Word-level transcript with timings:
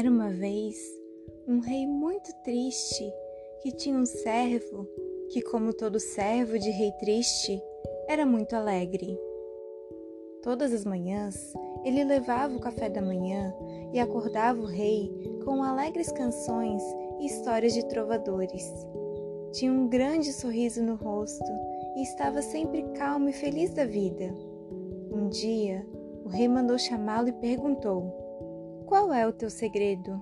Era 0.00 0.10
uma 0.10 0.30
vez 0.30 0.78
um 1.46 1.58
rei 1.58 1.86
muito 1.86 2.32
triste 2.42 3.12
que 3.60 3.70
tinha 3.70 3.98
um 3.98 4.06
servo 4.06 4.88
que, 5.28 5.42
como 5.42 5.74
todo 5.74 6.00
servo 6.00 6.58
de 6.58 6.70
rei 6.70 6.90
triste, 6.92 7.62
era 8.08 8.24
muito 8.24 8.56
alegre. 8.56 9.20
Todas 10.42 10.72
as 10.72 10.86
manhãs 10.86 11.52
ele 11.84 12.02
levava 12.02 12.56
o 12.56 12.60
café 12.60 12.88
da 12.88 13.02
manhã 13.02 13.54
e 13.92 14.00
acordava 14.00 14.62
o 14.62 14.64
rei 14.64 15.12
com 15.44 15.62
alegres 15.62 16.10
canções 16.10 16.82
e 17.18 17.26
histórias 17.26 17.74
de 17.74 17.86
trovadores. 17.86 18.72
Tinha 19.52 19.70
um 19.70 19.86
grande 19.86 20.32
sorriso 20.32 20.82
no 20.82 20.94
rosto 20.94 21.52
e 21.94 22.02
estava 22.04 22.40
sempre 22.40 22.84
calmo 22.94 23.28
e 23.28 23.34
feliz 23.34 23.74
da 23.74 23.84
vida. 23.84 24.34
Um 25.12 25.28
dia, 25.28 25.86
o 26.24 26.28
rei 26.30 26.48
mandou 26.48 26.78
chamá-lo 26.78 27.28
e 27.28 27.32
perguntou: 27.32 28.29
Qual 28.90 29.14
é 29.14 29.24
o 29.24 29.32
teu 29.32 29.48
segredo? 29.48 30.20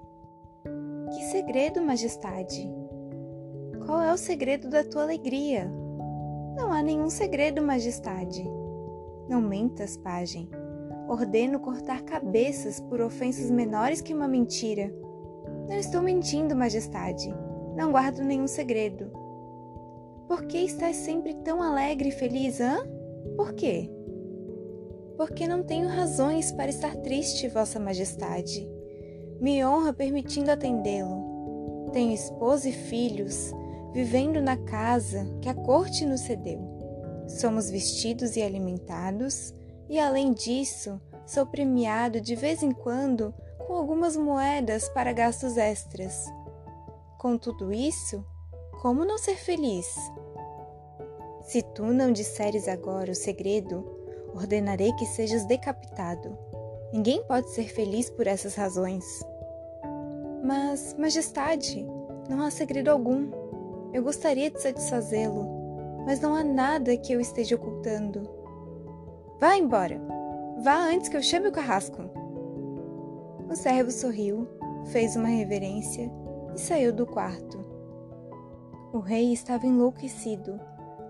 Que 1.11 1.23
segredo, 1.31 1.81
majestade? 1.81 2.71
Qual 3.87 4.03
é 4.03 4.13
o 4.13 4.19
segredo 4.19 4.69
da 4.69 4.85
tua 4.85 5.05
alegria? 5.05 5.73
Não 6.55 6.71
há 6.71 6.83
nenhum 6.83 7.09
segredo, 7.09 7.63
majestade. 7.63 8.45
Não 9.27 9.41
mentas, 9.41 9.97
pajem. 9.97 10.51
Ordeno 11.09 11.61
cortar 11.61 12.03
cabeças 12.03 12.79
por 12.79 13.01
ofensas 13.01 13.51
menores 13.51 14.03
que 14.03 14.13
uma 14.13 14.29
mentira. 14.29 14.95
Não 15.67 15.77
estou 15.77 16.03
mentindo, 16.03 16.55
majestade. 16.55 17.35
Não 17.75 17.91
guardo 17.91 18.19
nenhum 18.19 18.47
segredo. 18.47 19.11
Por 20.29 20.45
que 20.45 20.59
estás 20.59 20.97
sempre 20.97 21.33
tão 21.37 21.63
alegre 21.63 22.11
e 22.11 22.13
feliz, 22.13 22.61
hã? 22.61 22.77
Por 23.35 23.55
quê? 23.55 23.91
Porque 25.19 25.49
não 25.49 25.65
tenho 25.65 25.89
razões 25.89 26.53
para 26.53 26.71
estar 26.71 26.95
triste, 26.99 27.49
Vossa 27.49 27.81
Majestade. 27.81 28.71
Me 29.41 29.65
honra 29.65 29.93
permitindo 29.93 30.49
atendê-lo. 30.49 31.91
Tenho 31.93 32.15
esposa 32.15 32.69
e 32.69 32.73
filhos, 32.73 33.51
vivendo 33.93 34.41
na 34.41 34.57
casa 34.57 35.27
que 35.43 35.49
a 35.49 35.55
corte 35.55 36.07
nos 36.07 36.21
cedeu. 36.21 36.61
Somos 37.27 37.69
vestidos 37.69 38.37
e 38.37 38.43
alimentados, 38.43 39.53
e 39.89 39.99
além 39.99 40.33
disso, 40.33 41.01
sou 41.27 41.45
premiado 41.45 42.21
de 42.21 42.37
vez 42.37 42.63
em 42.63 42.71
quando 42.71 43.35
com 43.67 43.75
algumas 43.75 44.17
moedas 44.17 44.89
para 44.91 45.13
gastos 45.13 45.57
extras. 45.57 46.27
Com 47.19 47.37
tudo 47.37 47.73
isso, 47.73 48.25
como 48.81 49.05
não 49.05 49.19
ser 49.19 49.35
feliz? 49.35 49.97
Se 51.43 51.61
tu 51.61 51.87
não 51.87 52.13
disseres 52.13 52.69
agora 52.69 53.11
o 53.11 53.17
segredo, 53.17 53.98
ordenarei 54.35 54.93
que 54.95 55.07
sejas 55.07 55.45
decapitado. 55.45 56.37
Ninguém 56.93 57.23
pode 57.25 57.51
ser 57.51 57.69
feliz 57.69 58.09
por 58.11 58.27
essas 58.27 58.55
razões. 58.55 59.05
Mas, 60.43 60.95
Majestade, 60.99 61.87
não 62.29 62.43
há 62.43 62.51
segredo 62.51 62.89
algum. 62.89 63.31
Eu 63.93 64.03
gostaria 64.03 64.51
de 64.51 64.61
satisfazê-lo, 64.61 65.47
mas 66.05 66.21
não 66.21 66.35
há 66.35 66.45
nada 66.45 66.97
que 66.97 67.13
eu 67.13 67.21
esteja 67.21 67.57
ocultando. 67.57 68.29
Vá 69.41 69.57
embora! 69.57 70.01
Vá 70.63 70.77
antes 70.77 71.09
que 71.09 71.17
eu 71.17 71.23
chame 71.23 71.49
o 71.49 71.53
carrasco! 71.53 72.03
O 73.49 73.57
servo 73.57 73.91
sorriu, 73.91 74.47
fez 74.87 75.17
uma 75.17 75.29
reverência 75.29 76.11
e 76.55 76.59
saiu 76.59 76.93
do 76.93 77.07
quarto. 77.07 77.65
O 78.93 78.99
rei 78.99 79.33
estava 79.33 79.67
enlouquecido. 79.67 80.59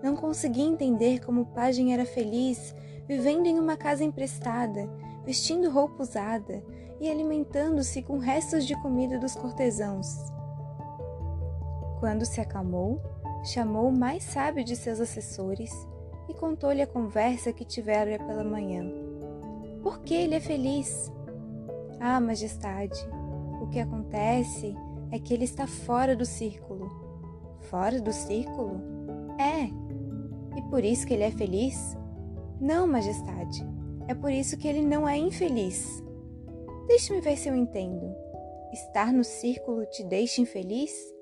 Não 0.03 0.15
conseguia 0.15 0.63
entender 0.63 1.23
como 1.25 1.41
o 1.41 1.45
pajem 1.45 1.93
era 1.93 2.05
feliz, 2.05 2.75
vivendo 3.09 3.47
em 3.47 3.59
uma 3.59 3.75
casa 3.75 4.03
emprestada, 4.03 4.87
vestindo 5.25 5.71
roupa 5.71 6.03
usada 6.03 6.63
e 7.01 7.09
alimentando-se 7.09 8.03
com 8.03 8.19
restos 8.19 8.67
de 8.67 8.79
comida 8.83 9.17
dos 9.17 9.33
cortesãos. 9.33 10.15
Quando 11.99 12.23
se 12.23 12.39
acalmou, 12.39 13.01
chamou 13.43 13.89
o 13.89 13.91
mais 13.91 14.23
sábio 14.23 14.63
de 14.63 14.75
seus 14.75 14.99
assessores 14.99 15.71
e 16.29 16.35
contou-lhe 16.35 16.83
a 16.83 16.87
conversa 16.87 17.51
que 17.51 17.65
tivera 17.65 18.19
pela 18.19 18.43
manhã. 18.43 18.85
Por 19.81 20.01
que 20.01 20.13
ele 20.13 20.35
é 20.35 20.39
feliz? 20.39 21.11
Ah, 21.99 22.19
majestade, 22.19 22.99
o 23.59 23.67
que 23.69 23.79
acontece 23.79 24.75
é 25.11 25.17
que 25.17 25.33
ele 25.33 25.45
está 25.45 25.65
fora 25.65 26.15
do 26.15 26.25
círculo. 26.25 26.91
Fora 27.71 27.99
do 27.99 28.13
círculo? 28.13 28.79
É. 29.39 29.63
E 30.57 30.61
por 30.69 30.83
isso 30.83 31.07
que 31.07 31.15
ele 31.15 31.23
é 31.23 31.31
feliz? 31.31 31.97
Não, 32.59 32.85
majestade. 32.85 33.65
É 34.07 34.13
por 34.13 34.31
isso 34.31 34.57
que 34.57 34.67
ele 34.67 34.81
não 34.81 35.07
é 35.07 35.17
infeliz. 35.17 36.03
Deixe-me 36.87 37.21
ver 37.21 37.37
se 37.37 37.47
eu 37.47 37.55
entendo. 37.55 38.13
Estar 38.73 39.13
no 39.13 39.23
círculo 39.23 39.85
te 39.85 40.03
deixa 40.03 40.41
infeliz? 40.41 41.13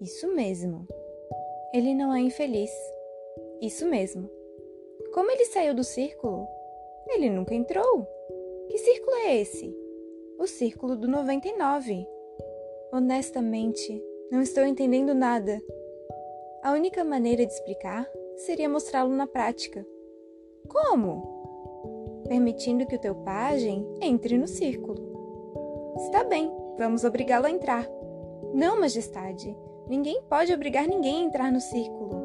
Isso 0.00 0.32
mesmo. 0.34 0.86
Ele 1.72 1.94
não 1.94 2.14
é 2.14 2.20
infeliz. 2.20 2.70
Isso 3.60 3.86
mesmo. 3.86 4.30
Como 5.12 5.30
ele 5.30 5.44
saiu 5.44 5.74
do 5.74 5.84
círculo? 5.84 6.46
Ele 7.08 7.28
nunca 7.30 7.54
entrou. 7.54 8.06
Que 8.68 8.78
círculo 8.78 9.16
é 9.18 9.36
esse? 9.36 9.76
O 10.38 10.46
círculo 10.46 10.96
do 10.96 11.06
99. 11.06 12.06
Honestamente, 12.92 14.02
não 14.30 14.40
estou 14.40 14.64
entendendo 14.64 15.14
nada. 15.14 15.60
A 16.62 16.72
única 16.72 17.04
maneira 17.04 17.44
de 17.44 17.52
explicar 17.52 18.08
seria 18.36 18.68
mostrá-lo 18.68 19.10
na 19.10 19.26
prática. 19.26 19.86
Como? 20.68 22.22
Permitindo 22.28 22.86
que 22.86 22.96
o 22.96 22.98
teu 22.98 23.14
pajem 23.14 23.86
entre 24.00 24.38
no 24.38 24.46
círculo. 24.46 25.02
Está 25.96 26.24
bem, 26.24 26.50
vamos 26.78 27.04
obrigá-lo 27.04 27.46
a 27.46 27.50
entrar. 27.50 27.86
Não, 28.52 28.80
majestade, 28.80 29.56
ninguém 29.88 30.22
pode 30.28 30.52
obrigar 30.52 30.86
ninguém 30.86 31.22
a 31.22 31.26
entrar 31.26 31.52
no 31.52 31.60
círculo. 31.60 32.22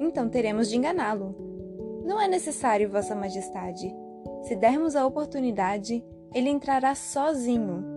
Então 0.00 0.28
teremos 0.28 0.68
de 0.68 0.76
enganá-lo. 0.76 1.34
Não 2.04 2.20
é 2.20 2.28
necessário, 2.28 2.90
Vossa 2.90 3.14
Majestade. 3.14 3.94
Se 4.42 4.54
dermos 4.54 4.94
a 4.94 5.06
oportunidade, 5.06 6.04
ele 6.34 6.50
entrará 6.50 6.94
sozinho 6.94 7.94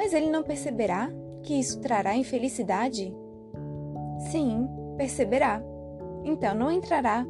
mas 0.00 0.14
ele 0.14 0.30
não 0.30 0.42
perceberá 0.42 1.10
que 1.42 1.60
isso 1.60 1.78
trará 1.78 2.16
infelicidade? 2.16 3.14
Sim, 4.30 4.66
perceberá. 4.96 5.62
Então 6.24 6.54
não 6.54 6.70
entrará. 6.70 7.26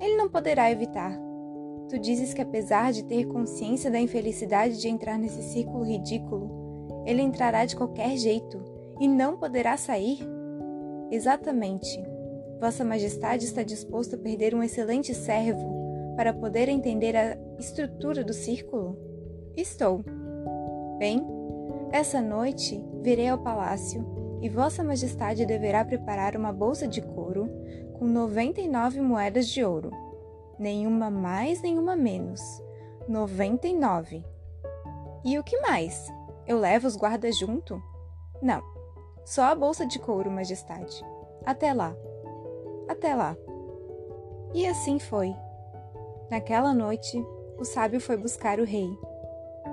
Ele 0.00 0.16
não 0.16 0.28
poderá 0.28 0.70
evitar. 0.70 1.18
Tu 1.88 1.98
dizes 1.98 2.34
que, 2.34 2.42
apesar 2.42 2.92
de 2.92 3.04
ter 3.04 3.26
consciência 3.26 3.90
da 3.90 4.00
infelicidade 4.00 4.80
de 4.80 4.88
entrar 4.88 5.18
nesse 5.18 5.42
círculo 5.42 5.84
ridículo, 5.84 7.04
ele 7.06 7.22
entrará 7.22 7.64
de 7.64 7.76
qualquer 7.76 8.16
jeito 8.16 8.60
e 9.00 9.06
não 9.06 9.36
poderá 9.36 9.76
sair? 9.76 10.18
Exatamente. 11.10 12.02
Vossa 12.60 12.84
Majestade 12.84 13.44
está 13.44 13.62
disposto 13.62 14.16
a 14.16 14.18
perder 14.18 14.54
um 14.54 14.62
excelente 14.62 15.14
servo 15.14 16.14
para 16.16 16.32
poder 16.32 16.68
entender 16.68 17.14
a 17.14 17.36
estrutura 17.58 18.24
do 18.24 18.32
círculo? 18.32 18.98
Estou. 19.56 20.02
Bem, 20.98 21.24
essa 21.92 22.20
noite 22.20 22.84
virei 23.02 23.28
ao 23.28 23.38
palácio 23.38 24.04
e 24.42 24.48
Vossa 24.48 24.82
Majestade 24.82 25.46
deverá 25.46 25.84
preparar 25.84 26.36
uma 26.36 26.52
bolsa 26.52 26.88
de 26.88 27.00
couro 27.26 27.50
com 27.98 28.06
99 28.06 29.00
moedas 29.00 29.48
de 29.48 29.64
ouro. 29.64 29.90
Nenhuma 30.58 31.10
mais, 31.10 31.60
nenhuma 31.60 31.96
menos. 31.96 32.40
99. 33.08 34.24
E 35.24 35.38
o 35.38 35.42
que 35.42 35.60
mais? 35.60 36.06
Eu 36.46 36.58
levo 36.58 36.86
os 36.86 36.96
guardas 36.96 37.36
junto? 37.36 37.82
Não. 38.40 38.62
Só 39.24 39.44
a 39.44 39.54
bolsa 39.54 39.84
de 39.84 39.98
couro, 39.98 40.30
Majestade. 40.30 41.04
Até 41.44 41.72
lá. 41.72 41.96
Até 42.88 43.14
lá. 43.14 43.36
E 44.54 44.66
assim 44.66 44.98
foi. 44.98 45.34
Naquela 46.30 46.72
noite, 46.72 47.24
o 47.58 47.64
sábio 47.64 48.00
foi 48.00 48.16
buscar 48.16 48.60
o 48.60 48.64
rei. 48.64 48.88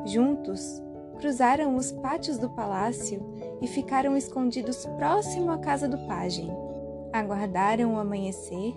Juntos, 0.05 0.81
cruzaram 1.17 1.75
os 1.75 1.91
pátios 1.91 2.39
do 2.39 2.49
palácio 2.49 3.21
e 3.61 3.67
ficaram 3.67 4.17
escondidos 4.17 4.85
próximo 4.97 5.51
à 5.51 5.59
casa 5.59 5.87
do 5.87 5.97
pajem. 6.07 6.62
Aguardaram 7.13 7.93
o 7.93 7.99
amanhecer. 7.99 8.73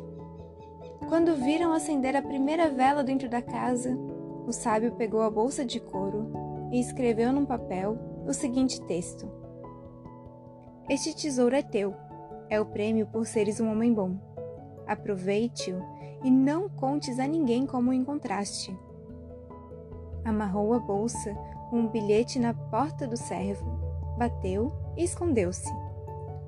Quando 1.09 1.37
viram 1.37 1.73
acender 1.73 2.15
a 2.15 2.21
primeira 2.21 2.69
vela 2.69 3.03
dentro 3.03 3.31
da 3.31 3.41
casa, 3.41 3.97
o 4.47 4.53
sábio 4.53 4.93
pegou 4.93 5.23
a 5.23 5.31
bolsa 5.31 5.65
de 5.65 5.81
couro 5.81 6.31
e 6.71 6.79
escreveu 6.79 7.33
num 7.33 7.47
papel 7.47 7.97
o 8.27 8.35
seguinte 8.35 8.79
texto: 8.83 9.27
Este 10.87 11.17
tesouro 11.17 11.57
é 11.57 11.63
teu. 11.63 11.95
É 12.51 12.61
o 12.61 12.67
prêmio 12.67 13.07
por 13.07 13.27
seres 13.27 13.59
um 13.59 13.71
homem 13.71 13.95
bom. 13.95 14.19
Aproveite-o 14.87 15.83
e 16.23 16.31
não 16.31 16.69
contes 16.69 17.19
a 17.19 17.27
ninguém 17.27 17.65
como 17.65 17.91
o 17.91 17.95
encontraste. 17.95 18.79
Amarrou 20.23 20.75
a 20.75 20.79
bolsa 20.79 21.35
um 21.73 21.89
bilhete 21.89 22.39
na 22.39 22.53
porta 22.53 23.07
do 23.07 23.17
servo, 23.17 23.65
bateu 24.19 24.73
e 24.95 25.03
escondeu-se. 25.03 25.86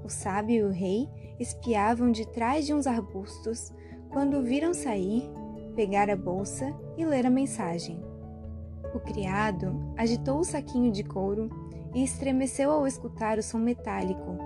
O 0.09 0.11
sábio 0.11 0.55
e 0.57 0.63
o 0.63 0.71
rei 0.71 1.07
espiavam 1.39 2.11
de 2.11 2.27
trás 2.27 2.65
de 2.65 2.73
uns 2.73 2.87
arbustos 2.87 3.71
quando 4.09 4.39
o 4.39 4.43
viram 4.43 4.73
sair, 4.73 5.31
pegar 5.77 6.09
a 6.09 6.17
bolsa 6.17 6.75
e 6.97 7.05
ler 7.05 7.27
a 7.27 7.31
mensagem. 7.31 8.03
O 8.95 9.01
criado 9.01 9.93
agitou 9.99 10.39
o 10.39 10.45
saquinho 10.45 10.91
de 10.91 11.05
couro 11.05 11.51
e 11.95 12.03
estremeceu 12.03 12.71
ao 12.71 12.87
escutar 12.87 13.37
o 13.37 13.43
som 13.43 13.59
metálico. 13.59 14.39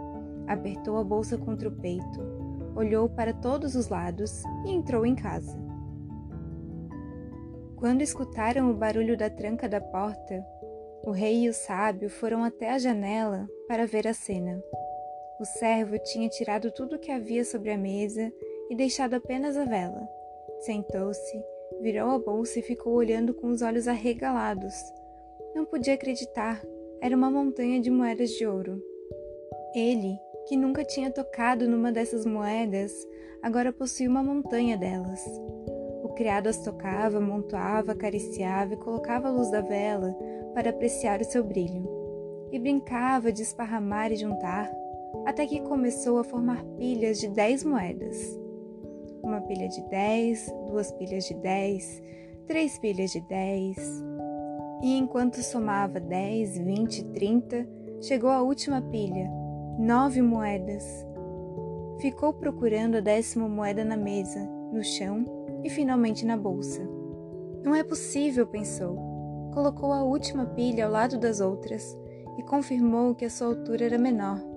Apertou 0.49 0.99
a 0.99 1.05
bolsa 1.05 1.39
contra 1.39 1.69
o 1.69 1.77
peito, 1.77 2.21
olhou 2.75 3.09
para 3.09 3.33
todos 3.33 3.77
os 3.77 3.89
lados 3.89 4.43
e 4.67 4.73
entrou 4.73 5.07
em 5.07 5.15
casa. 5.15 5.57
Quando 7.77 8.03
escutaram 8.03 8.69
o 8.69 8.75
barulho 8.75 9.17
da 9.17 9.31
tranca 9.31 9.69
da 9.69 9.81
porta, 9.81 10.45
o 11.05 11.13
rei 11.13 11.45
e 11.45 11.49
o 11.49 11.55
sábio 11.55 12.11
foram 12.11 12.43
até 12.43 12.73
a 12.73 12.79
janela 12.81 13.49
para 13.69 13.87
ver 13.87 14.09
a 14.09 14.13
cena. 14.13 14.61
O 15.43 15.45
servo 15.45 15.99
tinha 15.99 16.29
tirado 16.29 16.71
tudo 16.71 16.95
o 16.95 16.99
que 17.01 17.11
havia 17.11 17.45
sobre 17.45 17.73
a 17.73 17.77
mesa 17.77 18.33
e 18.71 18.77
deixado 18.77 19.15
apenas 19.15 19.57
a 19.57 19.65
vela. 19.65 20.09
Sentou-se, 20.61 21.45
virou 21.81 22.11
a 22.11 22.19
bolsa 22.21 22.61
e 22.61 22.63
ficou 22.63 22.93
olhando 22.93 23.35
com 23.35 23.49
os 23.49 23.61
olhos 23.61 23.89
arregalados. 23.89 24.73
Não 25.53 25.65
podia 25.65 25.95
acreditar, 25.95 26.65
era 27.01 27.17
uma 27.17 27.29
montanha 27.29 27.81
de 27.81 27.91
moedas 27.91 28.31
de 28.31 28.47
ouro. 28.47 28.81
Ele, 29.75 30.17
que 30.47 30.57
nunca 30.57 30.85
tinha 30.85 31.11
tocado 31.11 31.69
numa 31.69 31.91
dessas 31.91 32.25
moedas, 32.25 32.93
agora 33.43 33.73
possuía 33.73 34.09
uma 34.09 34.23
montanha 34.23 34.77
delas. 34.79 35.21
O 36.05 36.11
criado 36.11 36.47
as 36.47 36.63
tocava, 36.63 37.19
amontoava, 37.19 37.91
acariciava 37.91 38.75
e 38.75 38.79
colocava 38.79 39.27
a 39.27 39.33
luz 39.33 39.51
da 39.51 39.61
vela 39.61 40.17
para 40.55 40.71
apreciar 40.71 41.21
o 41.21 41.25
seu 41.25 41.43
brilho. 41.43 41.85
E 42.53 42.61
brincava 42.61 43.33
de 43.33 43.43
esparramar 43.43 44.13
e 44.13 44.17
juntar, 44.17 44.71
até 45.27 45.47
que 45.47 45.61
começou 45.61 46.19
a 46.19 46.25
formar 46.25 46.65
pilhas 46.79 47.19
de 47.19 47.29
dez 47.29 47.65
moedas. 47.65 48.39
Uma 49.23 49.41
pilha 49.41 49.69
de 49.69 49.81
dez, 49.89 50.53
duas 50.69 50.91
pilhas 50.93 51.25
de 51.25 51.35
dez, 51.35 52.03
três 52.47 52.79
pilhas 52.79 53.13
de 53.13 53.21
dez. 53.21 53.79
E 54.83 54.97
enquanto 54.99 55.37
somava 55.43 56.01
dez, 56.01 56.59
vinte, 56.59 57.05
trinta, 57.13 57.69
chegou 58.01 58.31
a 58.31 58.43
última 58.43 58.83
pilha, 58.83 59.31
nove 59.79 60.21
moedas. 60.21 61.07
Ficou 62.01 62.33
procurando 62.33 62.97
a 62.97 63.01
décima 63.01 63.49
moeda 63.49 63.85
na 63.85 63.97
mesa, 63.97 64.41
no 64.73 64.83
chão 64.83 65.25
e 65.63 65.71
finalmente 65.71 66.27
na 66.27 66.37
bolsa. 66.37 66.83
Não 67.65 67.77
é 67.77 67.85
possível, 67.85 68.45
pensou. 68.45 68.99
Colocou 69.55 69.93
a 69.93 70.03
última 70.03 70.47
pilha 70.47 70.87
ao 70.87 70.91
lado 70.91 71.17
das 71.17 71.41
outras 71.41 71.97
e 72.37 72.43
confirmou 72.43 73.15
que 73.15 73.25
a 73.25 73.31
sua 73.31 73.49
altura 73.49 73.85
era 73.85 73.99
menor. 73.99 74.52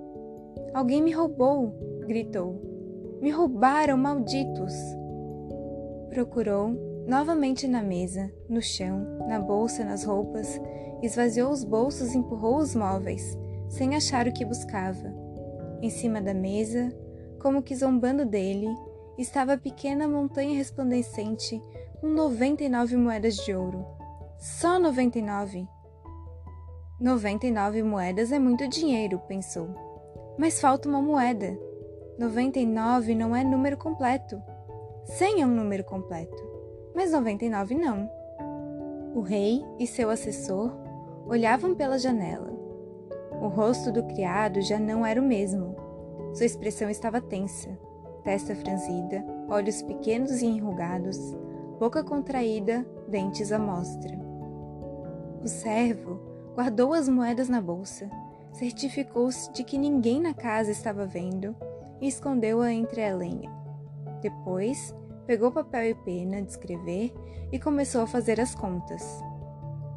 Alguém 0.76 1.00
me 1.00 1.10
roubou! 1.10 1.72
gritou. 2.06 3.18
Me 3.22 3.30
roubaram, 3.30 3.96
malditos! 3.96 4.74
Procurou 6.10 6.68
novamente 7.08 7.66
na 7.66 7.82
mesa, 7.82 8.30
no 8.46 8.60
chão, 8.60 9.24
na 9.26 9.40
bolsa, 9.40 9.82
nas 9.86 10.04
roupas, 10.04 10.60
esvaziou 11.02 11.50
os 11.50 11.64
bolsos 11.64 12.12
e 12.12 12.18
empurrou 12.18 12.58
os 12.58 12.74
móveis, 12.74 13.38
sem 13.70 13.96
achar 13.96 14.28
o 14.28 14.32
que 14.34 14.44
buscava. 14.44 15.14
Em 15.80 15.88
cima 15.88 16.20
da 16.20 16.34
mesa, 16.34 16.94
como 17.40 17.62
que 17.62 17.74
zombando 17.74 18.26
dele, 18.26 18.68
estava 19.16 19.54
a 19.54 19.58
pequena 19.58 20.06
montanha 20.06 20.58
resplandecente 20.58 21.58
com 22.02 22.08
99 22.08 22.98
moedas 22.98 23.36
de 23.36 23.54
ouro. 23.54 23.82
Só 24.38 24.78
99! 24.78 25.66
99 27.00 27.82
moedas 27.82 28.30
é 28.30 28.38
muito 28.38 28.68
dinheiro, 28.68 29.18
pensou. 29.20 29.85
Mas 30.38 30.60
falta 30.60 30.88
uma 30.88 31.00
moeda. 31.00 31.58
99 32.18 33.14
não 33.14 33.34
é 33.34 33.42
número 33.42 33.76
completo. 33.76 34.40
100 35.04 35.42
é 35.42 35.46
um 35.46 35.54
número 35.54 35.84
completo, 35.84 36.42
mas 36.94 37.12
99 37.12 37.74
não. 37.74 38.10
O 39.14 39.20
rei 39.20 39.64
e 39.78 39.86
seu 39.86 40.10
assessor 40.10 40.76
olhavam 41.26 41.74
pela 41.74 41.98
janela. 41.98 42.50
O 43.40 43.48
rosto 43.48 43.92
do 43.92 44.02
criado 44.02 44.60
já 44.60 44.78
não 44.78 45.06
era 45.06 45.20
o 45.20 45.24
mesmo. 45.24 45.76
Sua 46.34 46.46
expressão 46.46 46.90
estava 46.90 47.20
tensa, 47.20 47.78
testa 48.24 48.54
franzida, 48.54 49.24
olhos 49.48 49.80
pequenos 49.82 50.42
e 50.42 50.46
enrugados, 50.46 51.18
boca 51.78 52.02
contraída, 52.02 52.84
dentes 53.08 53.52
à 53.52 53.58
mostra. 53.58 54.18
O 55.42 55.46
servo 55.46 56.20
guardou 56.54 56.92
as 56.92 57.08
moedas 57.08 57.48
na 57.48 57.60
bolsa 57.60 58.10
certificou-se 58.58 59.52
de 59.52 59.62
que 59.62 59.76
ninguém 59.76 60.20
na 60.20 60.32
casa 60.32 60.70
estava 60.70 61.06
vendo 61.06 61.54
e 62.00 62.08
escondeu-a 62.08 62.72
entre 62.72 63.04
a 63.04 63.14
lenha. 63.14 63.50
Depois, 64.22 64.94
pegou 65.26 65.52
papel 65.52 65.90
e 65.90 65.94
pena 65.94 66.40
de 66.40 66.50
escrever 66.50 67.12
e 67.52 67.58
começou 67.58 68.02
a 68.02 68.06
fazer 68.06 68.40
as 68.40 68.54
contas. 68.54 69.02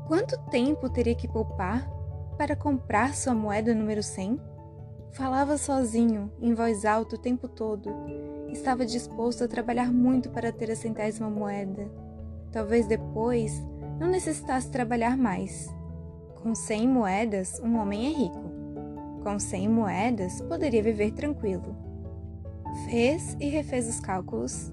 Quanto 0.07 0.37
tempo 0.49 0.89
teria 0.89 1.15
que 1.15 1.27
poupar 1.27 1.89
para 2.37 2.55
comprar 2.55 3.15
sua 3.15 3.33
moeda 3.33 3.73
número 3.73 4.03
100? 4.03 4.39
Falava 5.11 5.57
sozinho, 5.57 6.31
em 6.39 6.53
voz 6.53 6.83
alta 6.83 7.15
o 7.15 7.19
tempo 7.19 7.47
todo. 7.47 7.89
Estava 8.49 8.85
disposto 8.85 9.43
a 9.43 9.47
trabalhar 9.47 9.91
muito 9.91 10.29
para 10.29 10.51
ter 10.51 10.69
a 10.69 10.75
centésima 10.75 11.29
moeda. 11.29 11.89
Talvez 12.51 12.87
depois 12.87 13.61
não 13.99 14.07
necessitasse 14.07 14.69
trabalhar 14.69 15.17
mais. 15.17 15.69
Com 16.41 16.55
100 16.55 16.87
moedas, 16.87 17.59
um 17.59 17.77
homem 17.77 18.07
é 18.07 18.17
rico. 18.17 18.48
Com 19.23 19.37
100 19.37 19.67
moedas, 19.67 20.41
poderia 20.41 20.81
viver 20.81 21.11
tranquilo. 21.11 21.75
Fez 22.89 23.35
e 23.39 23.49
refez 23.49 23.87
os 23.87 23.99
cálculos. 23.99 24.71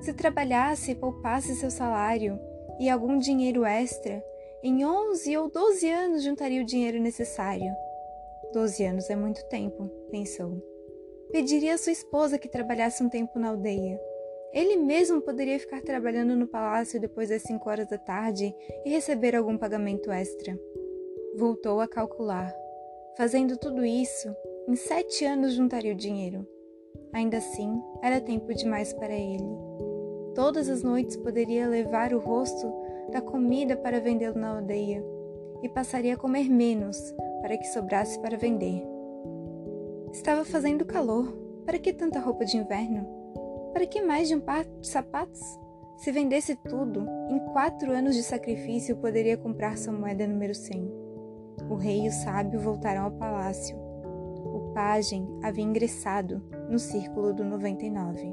Se 0.00 0.12
trabalhasse 0.12 0.92
e 0.92 0.94
poupasse 0.94 1.54
seu 1.54 1.70
salário 1.70 2.38
e 2.80 2.90
algum 2.90 3.18
dinheiro 3.18 3.64
extra, 3.64 4.22
em 4.62 4.84
11 4.84 5.36
ou 5.36 5.50
12 5.50 5.88
anos 5.88 6.22
juntaria 6.24 6.62
o 6.62 6.66
dinheiro 6.66 7.00
necessário. 7.00 7.72
12 8.52 8.84
anos 8.84 9.10
é 9.10 9.16
muito 9.16 9.44
tempo, 9.48 9.88
pensou. 10.10 10.60
Pediria 11.30 11.74
a 11.74 11.78
sua 11.78 11.92
esposa 11.92 12.38
que 12.38 12.48
trabalhasse 12.48 13.02
um 13.02 13.08
tempo 13.08 13.38
na 13.38 13.48
aldeia. 13.48 14.00
Ele 14.52 14.76
mesmo 14.76 15.20
poderia 15.20 15.58
ficar 15.58 15.82
trabalhando 15.82 16.34
no 16.34 16.46
palácio 16.46 17.00
depois 17.00 17.28
das 17.28 17.42
5 17.42 17.68
horas 17.68 17.88
da 17.88 17.98
tarde 17.98 18.54
e 18.84 18.90
receber 18.90 19.36
algum 19.36 19.58
pagamento 19.58 20.10
extra. 20.10 20.58
Voltou 21.36 21.80
a 21.80 21.88
calcular. 21.88 22.65
Fazendo 23.16 23.56
tudo 23.56 23.82
isso, 23.82 24.28
em 24.68 24.76
sete 24.76 25.24
anos 25.24 25.54
juntaria 25.54 25.94
o 25.94 25.96
dinheiro. 25.96 26.46
Ainda 27.14 27.38
assim, 27.38 27.80
era 28.02 28.20
tempo 28.20 28.52
demais 28.52 28.92
para 28.92 29.14
ele. 29.14 29.56
Todas 30.34 30.68
as 30.68 30.82
noites 30.82 31.16
poderia 31.16 31.66
levar 31.66 32.12
o 32.12 32.18
rosto 32.18 32.70
da 33.10 33.22
comida 33.22 33.74
para 33.74 34.00
vendê-lo 34.00 34.38
na 34.38 34.56
aldeia 34.56 35.02
e 35.62 35.68
passaria 35.70 36.12
a 36.12 36.18
comer 36.18 36.50
menos 36.50 36.98
para 37.40 37.56
que 37.56 37.66
sobrasse 37.68 38.20
para 38.20 38.36
vender. 38.36 38.82
Estava 40.12 40.44
fazendo 40.44 40.84
calor. 40.84 41.44
Para 41.64 41.78
que 41.78 41.92
tanta 41.92 42.20
roupa 42.20 42.44
de 42.44 42.58
inverno? 42.58 43.08
Para 43.72 43.86
que 43.86 44.00
mais 44.00 44.28
de 44.28 44.36
um 44.36 44.40
par 44.40 44.64
de 44.64 44.86
sapatos? 44.86 45.40
Se 45.96 46.12
vendesse 46.12 46.54
tudo, 46.54 47.04
em 47.30 47.38
quatro 47.52 47.90
anos 47.92 48.14
de 48.14 48.22
sacrifício 48.22 48.96
poderia 48.98 49.36
comprar 49.36 49.76
sua 49.78 49.92
moeda 49.92 50.26
número 50.26 50.54
100. 50.54 51.05
O 51.68 51.74
rei 51.74 52.04
e 52.04 52.08
o 52.08 52.12
sábio 52.12 52.60
voltaram 52.60 53.04
ao 53.04 53.10
palácio. 53.10 53.76
O 53.76 54.72
pajem 54.74 55.26
havia 55.42 55.64
ingressado 55.64 56.42
no 56.70 56.78
círculo 56.78 57.32
do 57.32 57.44
99. 57.44 58.32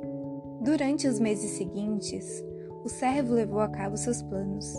Durante 0.62 1.08
os 1.08 1.20
meses 1.20 1.52
seguintes, 1.52 2.44
o 2.84 2.90
servo 2.90 3.34
levou 3.34 3.60
a 3.60 3.68
cabo 3.68 3.98
seus 3.98 4.22
planos. 4.22 4.74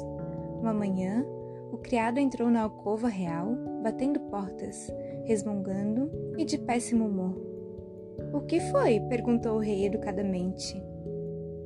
Uma 0.61 0.73
manhã, 0.73 1.25
o 1.73 1.79
criado 1.79 2.19
entrou 2.19 2.51
na 2.51 2.63
alcova 2.63 3.09
real, 3.09 3.55
batendo 3.83 4.21
portas, 4.21 4.93
resmungando 5.25 6.11
e 6.39 6.45
de 6.45 6.59
péssimo 6.59 7.07
humor. 7.07 7.35
O 8.33 8.41
que 8.41 8.61
foi? 8.61 9.01
perguntou 9.01 9.57
o 9.57 9.61
rei 9.61 9.87
educadamente. 9.87 10.81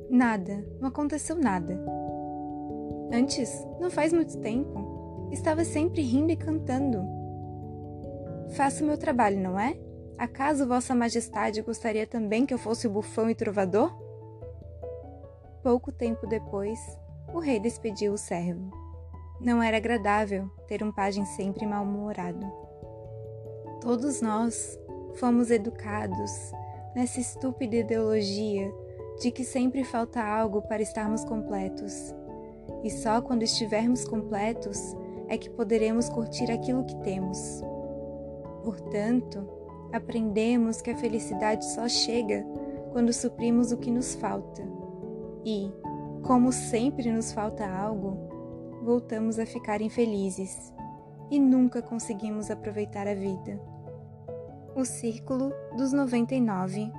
Nada, 0.09 0.65
não 0.79 0.89
aconteceu 0.89 1.35
nada. 1.35 1.79
Antes, 3.11 3.65
não 3.79 3.89
faz 3.89 4.11
muito 4.11 4.37
tempo, 4.39 4.88
Estava 5.31 5.63
sempre 5.63 6.01
rindo 6.01 6.31
e 6.31 6.35
cantando. 6.35 7.03
Faço 8.51 8.83
meu 8.83 8.97
trabalho, 8.97 9.39
não 9.39 9.59
é? 9.59 9.77
Acaso 10.17 10.67
Vossa 10.67 10.93
Majestade 10.95 11.61
gostaria 11.61 12.05
também 12.05 12.45
que 12.45 12.53
eu 12.53 12.57
fosse 12.57 12.87
bufão 12.87 13.29
e 13.29 13.35
trovador? 13.35 13.89
Pouco 15.63 15.91
tempo 15.91 16.27
depois, 16.27 16.79
o 17.33 17.39
rei 17.39 17.59
despediu 17.59 18.13
o 18.13 18.17
servo. 18.17 18.71
Não 19.39 19.61
era 19.61 19.77
agradável 19.77 20.49
ter 20.67 20.83
um 20.83 20.91
pajem 20.91 21.25
sempre 21.25 21.65
mal-humorado. 21.65 22.45
Todos 23.79 24.21
nós 24.21 24.77
fomos 25.15 25.49
educados 25.51 26.31
nessa 26.95 27.19
estúpida 27.19 27.77
ideologia 27.77 28.69
de 29.21 29.31
que 29.31 29.43
sempre 29.43 29.83
falta 29.83 30.21
algo 30.21 30.61
para 30.63 30.81
estarmos 30.81 31.23
completos. 31.23 32.13
E 32.83 32.89
só 32.89 33.21
quando 33.21 33.43
estivermos 33.43 34.05
completos 34.05 34.95
é 35.29 35.37
que 35.37 35.49
poderemos 35.49 36.09
curtir 36.09 36.51
aquilo 36.51 36.83
que 36.83 36.95
temos. 36.97 37.61
Portanto, 38.63 39.47
aprendemos 39.93 40.81
que 40.81 40.91
a 40.91 40.97
felicidade 40.97 41.63
só 41.65 41.87
chega 41.87 42.45
quando 42.91 43.13
suprimos 43.13 43.71
o 43.71 43.77
que 43.77 43.91
nos 43.91 44.15
falta. 44.15 44.61
E, 45.45 45.71
como 46.23 46.51
sempre 46.51 47.11
nos 47.11 47.31
falta 47.31 47.65
algo, 47.65 48.17
voltamos 48.83 49.39
a 49.39 49.45
ficar 49.45 49.81
infelizes. 49.81 50.73
e 51.31 51.39
nunca 51.39 51.81
conseguimos 51.81 52.49
aproveitar 52.49 53.07
a 53.07 53.13
vida. 53.13 53.61
O 54.75 54.83
Círculo 54.83 55.53
dos 55.77 55.93
99, 55.93 56.91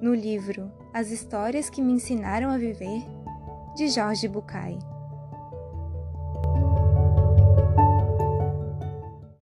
no 0.00 0.14
livro 0.14 0.70
As 0.94 1.10
Histórias 1.10 1.68
que 1.68 1.82
Me 1.82 1.92
Ensinaram 1.92 2.50
a 2.50 2.56
Viver, 2.56 3.02
de 3.76 3.88
Jorge 3.88 4.28
Bucay. 4.28 4.78